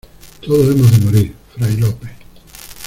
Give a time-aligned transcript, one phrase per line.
[0.41, 2.07] ¡todos hemos de morir, Fray Lope!...